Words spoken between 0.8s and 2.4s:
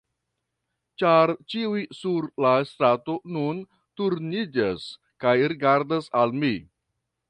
ĉar ĉiuj sur